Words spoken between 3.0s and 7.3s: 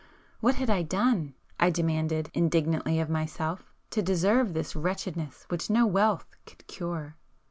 myself, to deserve this wretchedness which no wealth could cure?